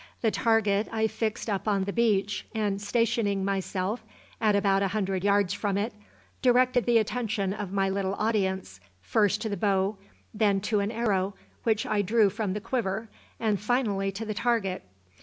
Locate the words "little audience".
7.87-8.79